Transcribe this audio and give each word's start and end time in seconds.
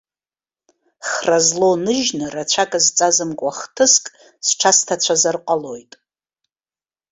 Хра 1.09 1.37
злоу 1.47 1.75
ныжьны, 1.83 2.25
рацәак 2.33 2.71
зҵазымкуа 2.85 3.51
хҭыск 3.59 4.05
сҽасҭацәазар 4.47 5.37
ҟалоит. 5.45 5.91